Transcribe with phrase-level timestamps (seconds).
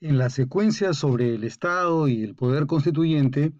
[0.00, 3.52] En la secuencia sobre el Estado y el poder constituyente,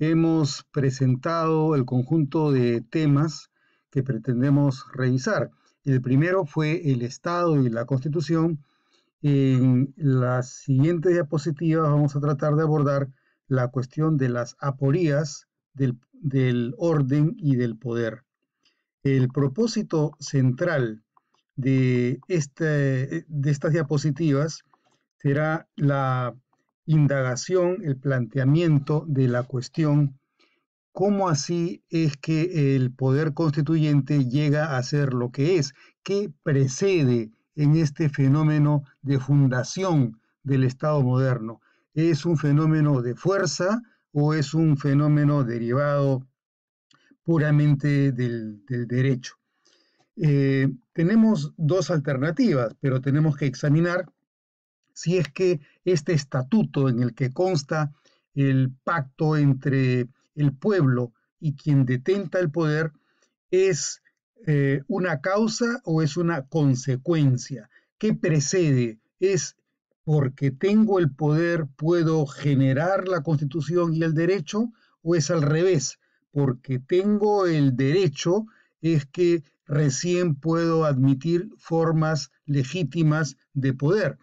[0.00, 3.52] hemos presentado el conjunto de temas
[3.88, 5.52] que pretendemos revisar.
[5.84, 8.64] El primero fue el Estado y la Constitución.
[9.22, 13.08] En las siguientes diapositivas vamos a tratar de abordar
[13.46, 18.24] la cuestión de las aporías del, orden y del poder.
[19.04, 21.04] El propósito central
[21.54, 24.64] de, este, de estas diapositivas
[25.18, 26.34] será la
[26.86, 30.18] indagación, el planteamiento de la cuestión,
[30.92, 37.30] cómo así es que el poder constituyente llega a ser lo que es, qué precede
[37.54, 41.60] en este fenómeno de fundación del Estado moderno.
[41.94, 46.26] ¿Es un fenómeno de fuerza o es un fenómeno derivado
[47.22, 49.34] puramente del, derecho?
[50.16, 54.06] Eh, tenemos dos alternativas, pero tenemos que examinar
[54.98, 57.92] si es que este estatuto en el que consta
[58.34, 62.90] el pacto entre el pueblo y quien detenta el poder
[63.52, 64.02] es
[64.44, 67.70] eh, una causa o es una consecuencia.
[67.96, 68.98] ¿Qué precede?
[69.20, 69.54] ¿Es
[70.02, 76.00] porque tengo el poder puedo generar la constitución y el derecho o es al revés?
[76.32, 78.46] Porque tengo el derecho
[78.80, 84.18] es que recién puedo admitir formas legítimas de poder.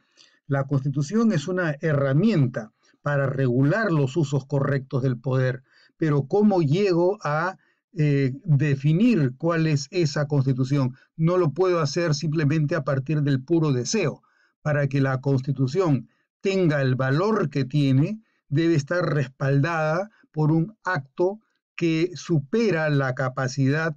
[0.48, 5.64] La constitución es una herramienta para regular los usos correctos del poder,
[5.98, 7.58] pero ¿cómo llego a
[7.98, 10.96] eh, definir cuál es esa constitución?
[11.16, 14.22] No lo puedo hacer simplemente a partir del puro deseo.
[14.62, 16.10] Para que la constitución
[16.42, 21.40] tenga el valor que tiene, debe estar respaldada por un acto
[21.76, 23.96] que supera la capacidad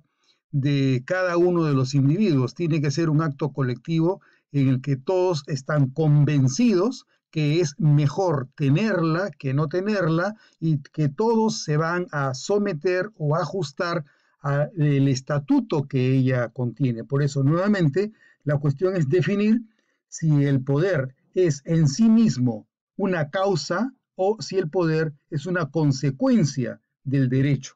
[0.51, 2.55] de cada uno de los individuos.
[2.55, 4.21] Tiene que ser un acto colectivo
[4.53, 11.09] en el que todos están convencidos que es mejor tenerla que no tenerla y que
[11.09, 14.05] todos se van a someter o ajustar
[14.41, 17.05] al estatuto que ella contiene.
[17.05, 18.13] Por eso, nuevamente,
[18.45, 19.63] la cuestión es definir
[20.09, 22.67] si el poder es en sí mismo
[22.97, 27.75] una causa o si el poder es una consecuencia del derecho.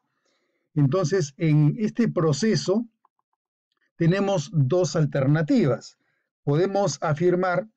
[0.73, 2.87] Entonces, en este proceso
[3.97, 5.97] tenemos dos alternativas
[6.43, 7.67] podemos afirmar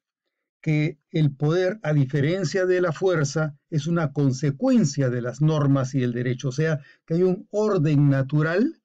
[0.60, 6.02] que el poder, a diferencia de la fuerza, es una consecuencia de las normas y
[6.02, 8.80] el derecho, o sea, que hay un orden natural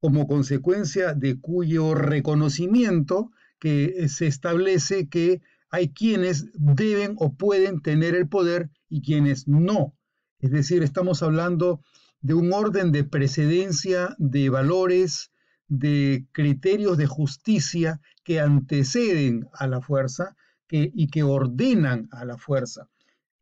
[0.00, 8.14] como consecuencia de cuyo reconocimiento que se establece que hay quienes deben o pueden tener
[8.14, 9.94] el poder y quienes no.
[10.38, 11.80] Es decir, estamos hablando
[12.20, 15.30] de un orden de precedencia de valores,
[15.68, 20.36] de criterios de justicia que anteceden a la fuerza
[20.68, 22.88] y que ordenan a la fuerza.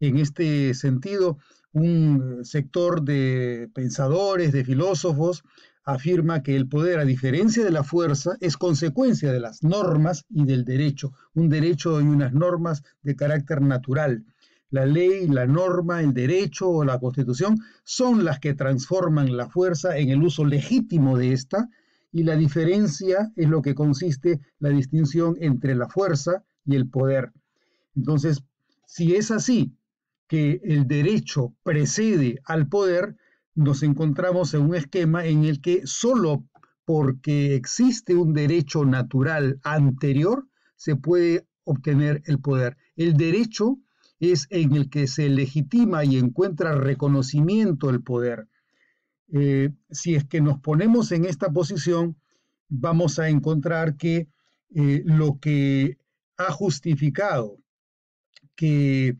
[0.00, 1.38] En este sentido,
[1.72, 5.42] un sector de pensadores, de filósofos,
[5.84, 10.44] afirma que el poder, a diferencia de la fuerza, es consecuencia de las normas y
[10.44, 14.24] del derecho, un derecho y unas normas de carácter natural.
[14.70, 19.98] La ley, la norma, el derecho o la constitución son las que transforman la fuerza
[19.98, 21.68] en el uso legítimo de esta
[22.14, 27.32] y la diferencia es lo que consiste la distinción entre la fuerza y el poder.
[27.96, 28.44] Entonces,
[28.86, 29.76] si es así
[30.28, 33.16] que el derecho precede al poder,
[33.56, 36.44] nos encontramos en un esquema en el que solo
[36.84, 40.46] porque existe un derecho natural anterior
[40.76, 42.76] se puede obtener el poder.
[42.94, 43.78] El derecho
[44.20, 48.46] es en el que se legitima y encuentra reconocimiento el poder.
[49.32, 52.16] Eh, si es que nos ponemos en esta posición,
[52.68, 54.28] vamos a encontrar que
[54.74, 55.98] eh, lo que
[56.36, 57.58] ha justificado
[58.54, 59.16] que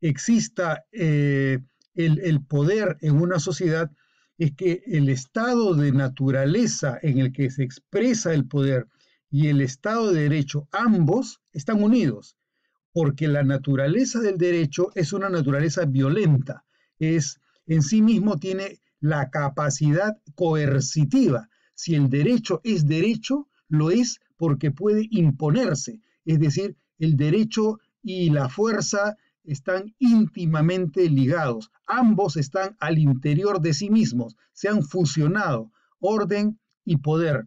[0.00, 1.58] exista eh,
[1.94, 3.90] el, el, poder en una sociedad
[4.38, 8.88] es que el estado de naturaleza en el que se expresa el poder
[9.30, 12.36] y el estado de derecho, ambos están unidos,
[12.92, 16.64] porque la naturaleza del derecho es una naturaleza violenta,
[16.98, 21.50] es en sí mismo tiene la capacidad coercitiva.
[21.74, 26.00] Si el derecho es derecho, lo es porque puede imponerse.
[26.24, 31.70] Es decir, el derecho y la fuerza están íntimamente ligados.
[31.86, 35.70] Ambos están al interior de sí mismos, se han fusionado,
[36.00, 37.46] orden y poder.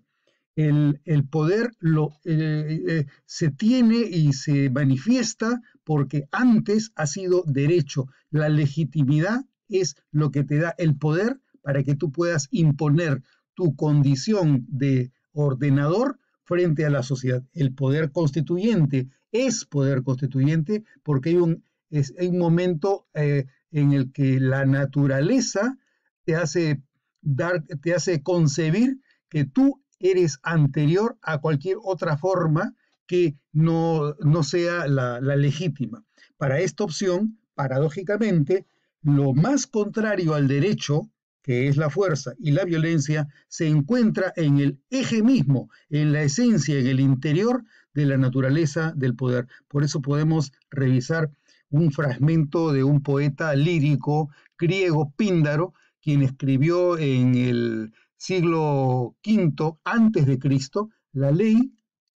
[0.55, 0.99] El,
[1.31, 8.09] poder lo, eh, eh, se tiene y se manifiesta porque antes ha sido derecho.
[8.29, 13.21] La legitimidad es lo que te da el poder para que tú puedas imponer
[13.53, 17.43] tu condición de ordenador frente a la sociedad.
[17.51, 24.13] El poder constituyente es poder constituyente porque hay un es un momento eh, en el
[24.13, 25.77] que la naturaleza
[26.23, 26.81] te hace,
[27.21, 32.75] dar, te hace concebir que tú eres anterior a cualquier otra forma
[33.07, 36.05] que no, no sea la legítima.
[36.37, 38.65] Para esta opción, paradójicamente,
[39.01, 41.09] lo más contrario al derecho,
[41.47, 46.23] que es la fuerza y la violencia, se encuentra en el eje mismo, en la
[46.23, 47.63] esencia, en el interior
[47.93, 49.47] de la naturaleza del poder.
[49.69, 51.31] Por eso podemos revisar
[51.69, 54.29] un fragmento de un poeta lírico
[54.59, 61.71] griego, Píndaro, quien escribió en el siglo V antes de Cristo la ley,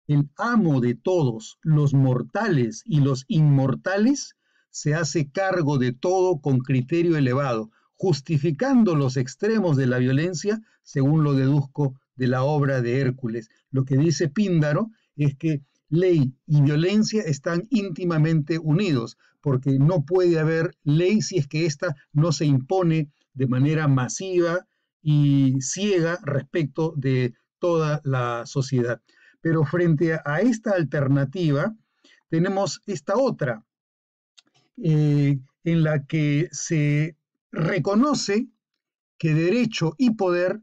[0.08, 4.36] el amo de todos, los mortales y los inmortales,
[4.72, 11.24] se hace cargo de todo con criterio elevado, justificando los extremos de la violencia, según
[11.24, 13.52] lo deduzco de la obra de Hércules.
[13.70, 20.40] Lo que dice Píndaro es que ley y violencia están íntimamente unidos, porque no puede
[20.40, 24.66] haber ley si es que ésta no se impone de manera masiva
[25.04, 29.00] y ciega respecto de toda la sociedad.
[29.42, 31.76] Pero frente a esta alternativa,
[32.30, 33.64] tenemos esta otra,
[34.78, 37.16] eh, en la que se
[37.52, 38.48] reconoce
[39.18, 40.62] que derecho y poder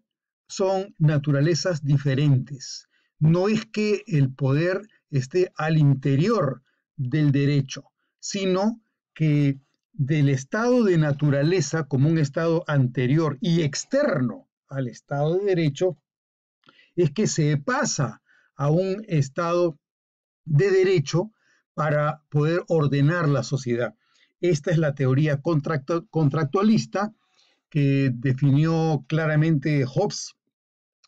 [0.48, 2.88] son naturalezas diferentes.
[3.18, 6.62] No es que el poder esté al interior
[6.96, 7.84] del derecho,
[8.18, 8.80] sino
[9.14, 9.60] que
[9.92, 15.98] del estado de naturaleza como un estado anterior y externo al estado de derecho,
[16.94, 18.22] es que se pasa
[18.54, 19.78] a un estado
[20.44, 21.32] de derecho
[21.74, 23.94] para poder ordenar la sociedad.
[24.40, 27.12] Esta es la teoría contractualista
[27.70, 30.34] que definió claramente Hobbes,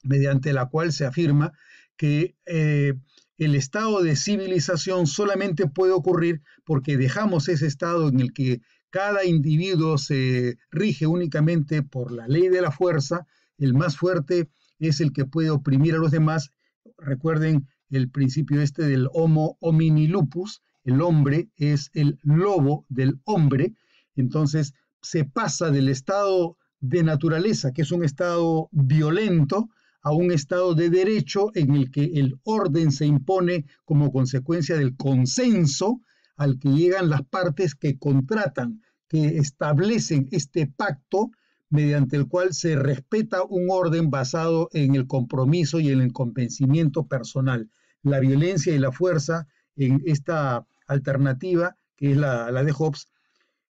[0.02, 1.52] mediante la cual se afirma
[1.96, 2.94] que eh,
[3.38, 8.60] el estado de civilización solamente puede ocurrir porque dejamos ese estado en el que
[8.90, 15.00] cada individuo se rige únicamente por la ley de la fuerza, el más fuerte es
[15.00, 16.50] el que puede oprimir a los demás.
[16.98, 23.74] Recuerden el principio este del homo homini lupus, el hombre es el lobo del hombre,
[24.16, 29.68] entonces se pasa del estado de naturaleza, que es un estado violento,
[30.02, 34.96] a un estado de derecho en el que el orden se impone como consecuencia del
[34.96, 36.00] consenso
[36.36, 41.30] al que llegan las partes que contratan, que establecen este pacto
[41.68, 47.06] mediante el cual se respeta un orden basado en el compromiso y en el convencimiento
[47.06, 47.68] personal.
[48.02, 49.46] La violencia y la fuerza
[49.80, 53.08] en esta alternativa, que es la, de Hobbes,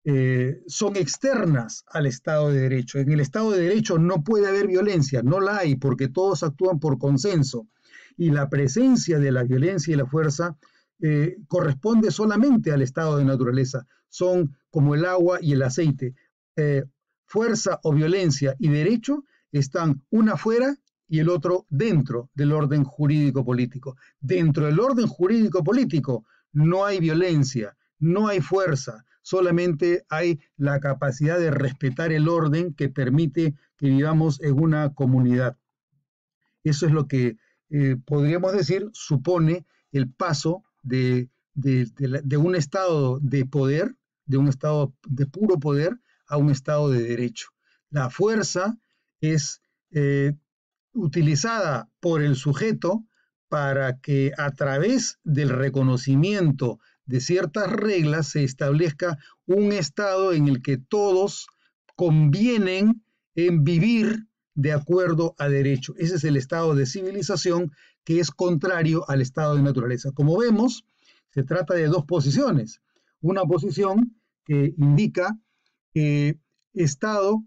[0.04, 2.98] eh, son externas al Estado de Derecho.
[3.00, 6.80] En el Estado de Derecho no puede haber violencia, no la hay porque todos actúan
[6.80, 7.68] por consenso.
[8.18, 10.58] Y la presencia de la violencia y la fuerza
[11.02, 13.86] eh, corresponde solamente al estado de naturaleza.
[14.10, 16.16] Son como el agua y el aceite.
[16.56, 16.84] Eh,
[17.26, 20.76] fuerza o violencia y derecho están una fuera
[21.10, 23.98] y el otro dentro del orden jurídico político.
[24.22, 31.40] Dentro del orden jurídico político no hay violencia, no hay fuerza, solamente hay la capacidad
[31.40, 35.58] de respetar el orden que permite que vivamos en una comunidad.
[36.64, 37.38] Eso es lo que
[37.72, 43.96] eh, podríamos decir supone el paso de, un estado de poder,
[44.26, 47.50] de un estado de puro poder, a un estado de derecho.
[47.90, 48.78] La fuerza
[49.20, 49.62] es
[49.92, 50.34] eh,
[50.94, 53.04] utilizada por el sujeto
[53.48, 60.62] para que a través del reconocimiento de ciertas reglas se establezca un estado en el
[60.62, 61.48] que todos
[61.96, 63.04] convienen
[63.36, 65.94] en vivir de acuerdo a derecho.
[65.98, 67.72] Ese es el estado de civilización
[68.04, 70.12] que es contrario al estado de naturaleza.
[70.12, 70.86] Como vemos,
[71.32, 72.82] se trata de dos posiciones.
[73.22, 74.16] Una posición
[74.46, 75.38] que indica
[75.94, 76.40] que
[76.74, 77.44] Estado,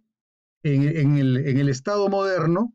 [0.62, 2.72] en, el, Estado moderno,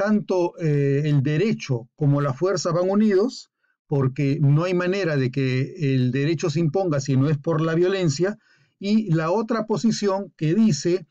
[0.00, 3.50] tanto eh, el derecho como la fuerza van unidos,
[3.86, 7.74] porque no hay manera de que el derecho se imponga si no es por la
[7.74, 8.38] violencia,
[8.78, 11.06] y la otra posición que dice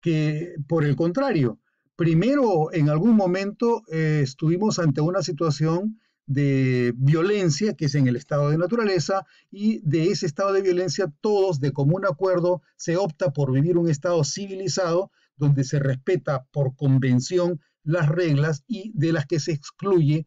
[0.00, 1.58] que, por el contrario,
[1.96, 8.14] primero en algún momento eh, estuvimos ante una situación de violencia, que es en el
[8.14, 13.32] estado de naturaleza, y de ese estado de violencia todos de común acuerdo se opta
[13.32, 19.26] por vivir un estado civilizado donde se respeta por convención las reglas y de las
[19.26, 20.26] que se excluye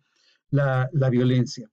[0.50, 1.70] la, violencia.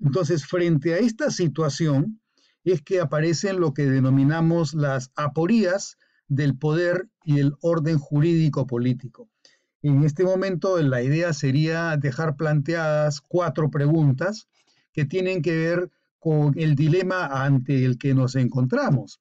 [0.00, 2.20] Entonces, frente a esta situación
[2.64, 5.96] es que aparecen lo que denominamos las aporías
[6.28, 9.28] del poder y el orden jurídico político.
[9.82, 14.46] En este momento la idea sería dejar planteadas cuatro preguntas
[14.92, 19.20] que tienen que ver con el dilema ante el que nos encontramos.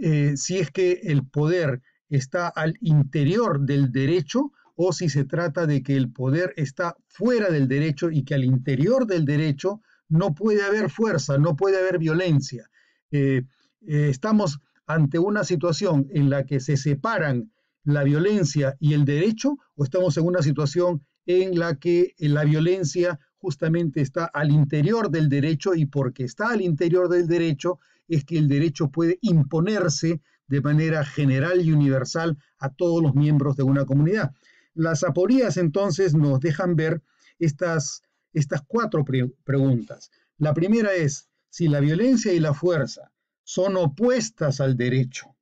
[0.00, 5.66] Eh, si es que el poder está al interior del derecho o si se trata
[5.66, 10.34] de que el poder está fuera del derecho y que al interior del derecho no
[10.34, 12.68] puede haber fuerza, no puede haber violencia.
[13.10, 13.42] Eh,
[13.86, 17.52] eh, estamos ante una situación en la que se separan
[17.84, 23.18] la violencia y el derecho o estamos en una situación en la que la violencia
[23.38, 27.78] justamente está al interior del derecho y porque está al interior del derecho
[28.08, 33.56] es que el derecho puede imponerse de manera general y universal a todos los miembros
[33.56, 34.32] de una comunidad.
[34.74, 37.02] Las aporías entonces nos dejan ver
[37.38, 38.02] estas,
[38.32, 39.04] estas cuatro
[39.44, 40.10] preguntas.
[40.38, 43.12] La primera es si la violencia y la fuerza
[43.44, 45.36] son opuestas al derecho,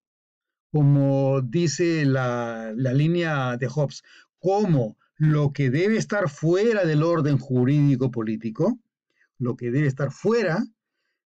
[0.70, 4.02] como dice la, la línea de Hobbes,
[4.38, 8.78] como lo que debe estar fuera del orden jurídico político,
[9.38, 10.64] lo que debe estar fuera,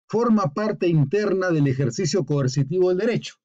[0.07, 3.37] forma parte interna del ejercicio coercitivo del derecho.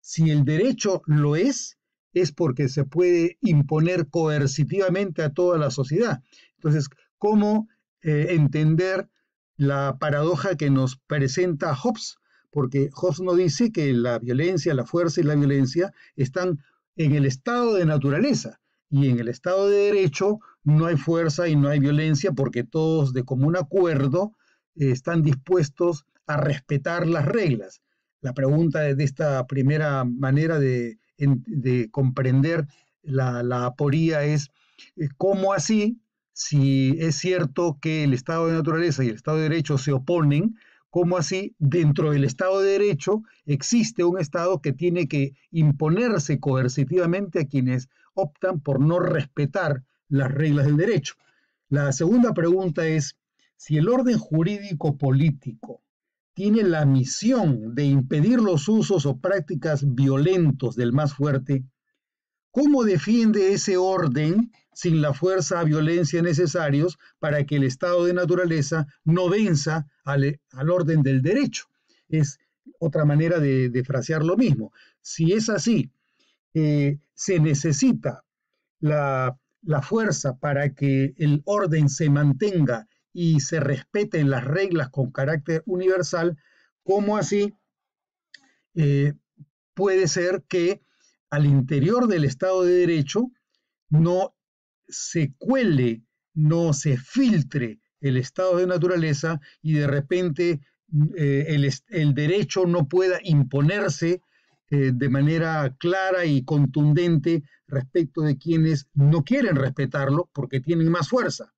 [0.00, 1.78] Si el derecho lo es,
[2.16, 6.22] es porque se puede imponer coercitivamente a toda la sociedad.
[6.54, 7.68] Entonces, ¿cómo
[8.00, 9.10] eh, entender
[9.58, 12.16] la paradoja que nos presenta Hobbes?
[12.50, 16.64] Porque Hobbes no dice que la violencia, la fuerza y la violencia están
[16.96, 18.60] en el estado de naturaleza.
[18.88, 23.12] Y en el estado de derecho no hay fuerza y no hay violencia porque todos
[23.12, 24.32] de común acuerdo
[24.74, 27.82] eh, están dispuestos a respetar las reglas.
[28.22, 32.66] La pregunta de esta primera manera de de comprender
[33.02, 34.50] la, aporía es
[34.96, 36.00] eh, cómo así,
[36.32, 40.56] si es cierto que el Estado de naturaleza y el Estado de Derecho se oponen,
[40.90, 47.40] cómo así dentro del Estado de Derecho existe un Estado que tiene que imponerse coercitivamente
[47.40, 51.14] a quienes optan por no respetar las reglas del derecho.
[51.68, 53.16] La segunda pregunta es,
[53.56, 55.82] si el orden jurídico político
[56.36, 61.64] tiene la misión de impedir los usos o prácticas violentos del más fuerte,
[62.50, 68.12] ¿cómo defiende ese orden sin la fuerza o violencia necesarios para que el estado de
[68.12, 70.38] naturaleza no venza al,
[70.70, 71.68] orden del derecho?
[72.06, 72.38] Es
[72.80, 74.74] otra manera de, frasear lo mismo.
[75.00, 75.90] Si es así,
[76.52, 78.24] eh, se necesita
[78.80, 79.38] la
[79.80, 82.86] fuerza para que el orden se mantenga
[83.18, 86.36] y se respeten las reglas con carácter universal,
[86.82, 87.54] ¿cómo así
[88.74, 89.14] eh,
[89.72, 90.82] puede ser que
[91.30, 93.30] al interior del Estado de Derecho
[93.88, 94.34] no
[94.86, 96.02] se cuele,
[96.34, 100.60] no se filtre el estado de naturaleza y de repente
[101.16, 104.20] eh, el, derecho no pueda imponerse
[104.68, 111.08] eh, de manera clara y contundente respecto de quienes no quieren respetarlo porque tienen más
[111.08, 111.55] fuerza.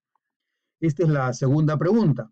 [0.81, 2.31] Esta es la segunda pregunta.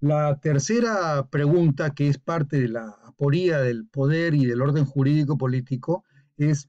[0.00, 5.38] La tercera pregunta, que es parte de la aporía del poder y del orden jurídico
[5.38, 6.04] político,
[6.36, 6.68] es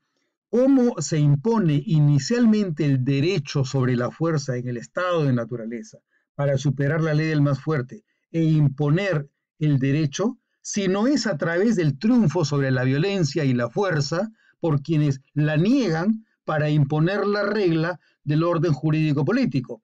[0.50, 5.98] cómo se impone inicialmente el derecho sobre la fuerza en el estado de naturaleza
[6.36, 9.30] para superar la ley del más fuerte e imponer
[9.60, 14.32] el derecho si no es a través del triunfo sobre la violencia y la fuerza
[14.62, 19.82] por quienes la niegan para imponer la regla del orden jurídico político.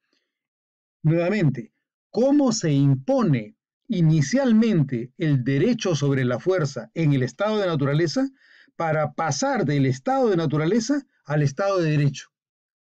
[1.04, 1.74] Nuevamente,
[2.10, 3.58] ¿cómo se impone
[3.90, 8.30] inicialmente el derecho sobre la fuerza en el estado de naturaleza
[8.78, 12.30] para pasar del estado de naturaleza al estado de derecho?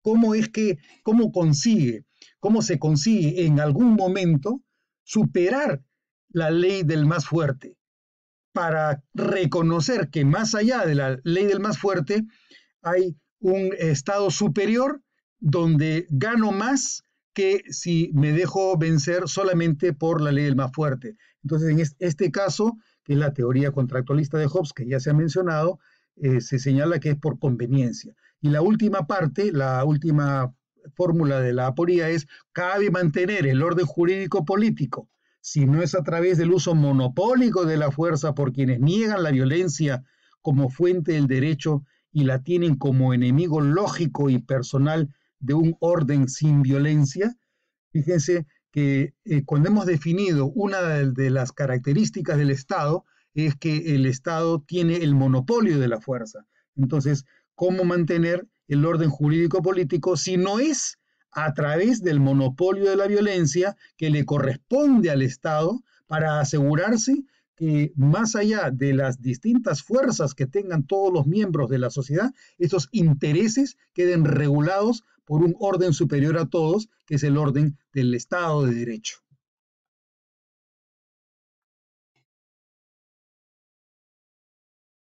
[0.02, 2.04] ¿Cómo es que, cómo consigue,
[2.40, 4.62] cómo se consigue en algún momento
[5.02, 5.82] superar
[6.28, 7.78] la ley del más fuerte
[8.52, 12.24] para reconocer que más allá de la ley del más fuerte
[12.82, 15.02] hay un estado superior
[15.38, 17.03] donde gano más
[17.34, 21.16] que si me dejo vencer solamente por la ley del más fuerte.
[21.42, 25.14] Entonces, en este caso, que es la teoría contractualista de Hobbes, que ya se ha
[25.14, 25.78] mencionado,
[26.16, 28.14] eh, se señala que es por conveniencia.
[28.40, 30.54] Y la última parte, la última
[30.94, 35.08] fórmula de la aporía es, cabe mantener el orden jurídico político,
[35.40, 39.30] si no es a través del uso monopólico de la fuerza por quienes niegan la
[39.30, 40.04] violencia
[40.40, 45.10] como fuente del derecho y la tienen como enemigo lógico y personal
[45.44, 47.36] de un orden sin violencia,
[47.90, 54.06] fíjense que eh, cuando hemos definido una de, las características del Estado es que el
[54.06, 56.46] Estado tiene el monopolio de la fuerza.
[56.74, 57.24] Entonces,
[57.54, 60.98] ¿cómo mantener el orden jurídico político si no es
[61.30, 67.24] a través del monopolio de la violencia que le corresponde al Estado para asegurarse
[67.56, 72.32] que más allá de las distintas fuerzas que tengan todos los miembros de la sociedad,
[72.58, 78.14] esos intereses queden regulados por un orden superior a todos, que es el orden del
[78.14, 79.23] Estado de Derecho.